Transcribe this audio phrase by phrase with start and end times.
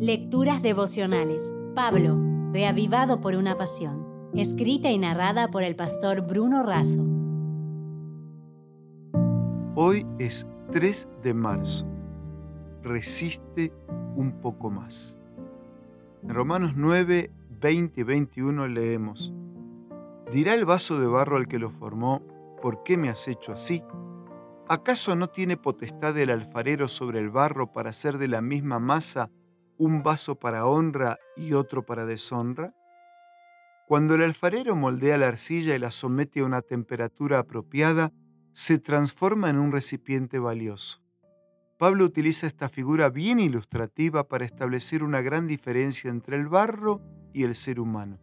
[0.00, 1.52] Lecturas devocionales.
[1.74, 2.16] Pablo,
[2.52, 4.30] reavivado por una pasión.
[4.32, 7.04] Escrita y narrada por el pastor Bruno Razo.
[9.74, 11.84] Hoy es 3 de marzo.
[12.84, 13.72] Resiste
[14.14, 15.18] un poco más.
[16.22, 19.34] En Romanos 9, 20 y 21 leemos,
[20.30, 22.22] Dirá el vaso de barro al que lo formó,
[22.62, 23.82] ¿por qué me has hecho así?
[24.68, 29.32] ¿Acaso no tiene potestad el alfarero sobre el barro para hacer de la misma masa
[29.78, 32.74] un vaso para honra y otro para deshonra?
[33.86, 38.12] Cuando el alfarero moldea la arcilla y la somete a una temperatura apropiada,
[38.52, 41.02] se transforma en un recipiente valioso.
[41.78, 47.00] Pablo utiliza esta figura bien ilustrativa para establecer una gran diferencia entre el barro
[47.32, 48.18] y el ser humano.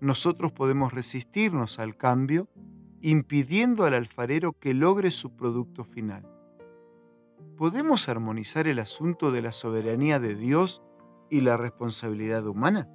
[0.00, 2.48] Nosotros podemos resistirnos al cambio
[3.00, 6.33] impidiendo al alfarero que logre su producto final.
[7.56, 10.82] ¿Podemos armonizar el asunto de la soberanía de Dios
[11.30, 12.88] y la responsabilidad humana?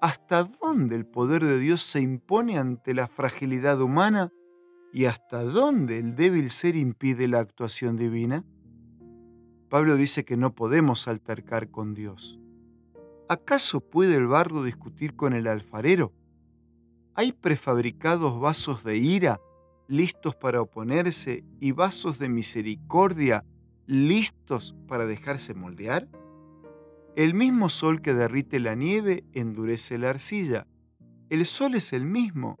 [0.00, 4.32] ¿Hasta dónde el poder de Dios se impone ante la fragilidad humana
[4.92, 8.44] y hasta dónde el débil ser impide la actuación divina?
[9.68, 12.40] Pablo dice que no podemos altercar con Dios.
[13.28, 16.12] ¿Acaso puede el barro discutir con el alfarero?
[17.14, 19.40] ¿Hay prefabricados vasos de ira
[19.86, 23.44] listos para oponerse y vasos de misericordia
[23.92, 26.08] listos para dejarse moldear?
[27.14, 30.66] El mismo sol que derrite la nieve endurece la arcilla.
[31.28, 32.58] El sol es el mismo,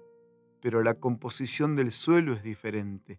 [0.60, 3.18] pero la composición del suelo es diferente.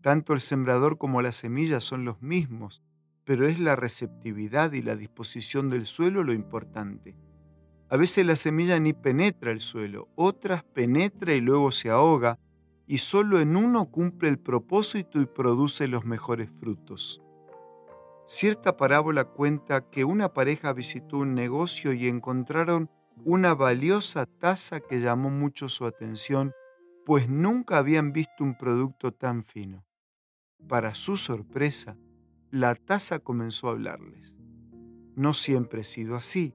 [0.00, 2.82] Tanto el sembrador como la semilla son los mismos,
[3.24, 7.16] pero es la receptividad y la disposición del suelo lo importante.
[7.90, 12.38] A veces la semilla ni penetra el suelo, otras penetra y luego se ahoga,
[12.86, 17.20] y solo en uno cumple el propósito y produce los mejores frutos.
[18.26, 22.90] Cierta parábola cuenta que una pareja visitó un negocio y encontraron
[23.24, 26.52] una valiosa taza que llamó mucho su atención,
[27.04, 29.86] pues nunca habían visto un producto tan fino.
[30.68, 31.96] Para su sorpresa,
[32.50, 34.36] la taza comenzó a hablarles.
[35.14, 36.54] No siempre he sido así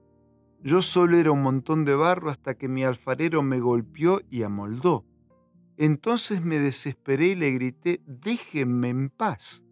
[0.64, 5.04] yo solo era un montón de barro hasta que mi alfarero me golpeó y amoldó.
[5.76, 9.64] Entonces me desesperé y le grité, déjenme en paz.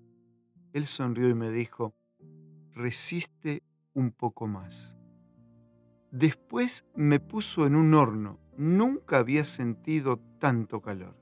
[0.72, 1.94] Él sonrió y me dijo,
[2.72, 4.96] resiste un poco más.
[6.10, 8.38] Después me puso en un horno.
[8.56, 11.16] Nunca había sentido tanto calor.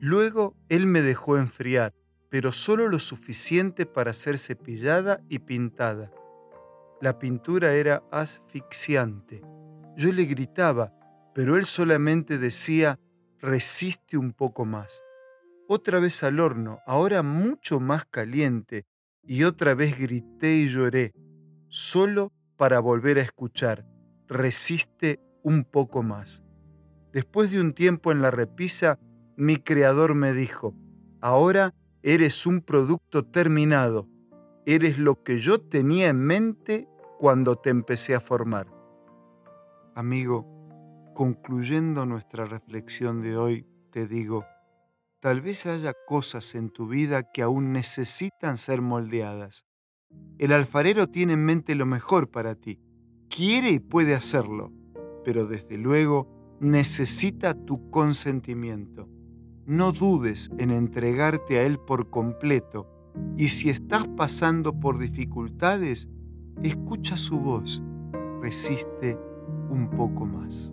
[0.00, 1.94] Luego él me dejó enfriar,
[2.28, 6.10] pero solo lo suficiente para ser cepillada y pintada.
[7.00, 9.42] La pintura era asfixiante.
[9.96, 10.92] Yo le gritaba,
[11.34, 12.98] pero él solamente decía,
[13.40, 15.02] resiste un poco más.
[15.70, 18.86] Otra vez al horno, ahora mucho más caliente,
[19.22, 21.12] y otra vez grité y lloré,
[21.68, 23.84] solo para volver a escuchar,
[24.28, 26.42] resiste un poco más.
[27.12, 28.98] Después de un tiempo en la repisa,
[29.36, 30.74] mi creador me dijo,
[31.20, 34.08] ahora eres un producto terminado,
[34.64, 38.68] eres lo que yo tenía en mente cuando te empecé a formar.
[39.94, 40.46] Amigo,
[41.14, 44.46] concluyendo nuestra reflexión de hoy, te digo,
[45.20, 49.64] tal vez haya cosas en tu vida que aún necesitan ser moldeadas.
[50.38, 52.80] El alfarero tiene en mente lo mejor para ti,
[53.28, 54.72] quiere y puede hacerlo,
[55.24, 59.08] pero desde luego necesita tu consentimiento.
[59.66, 62.88] No dudes en entregarte a Él por completo
[63.36, 66.08] y si estás pasando por dificultades,
[66.62, 67.82] escucha su voz,
[68.40, 69.18] resiste
[69.68, 70.72] un poco más.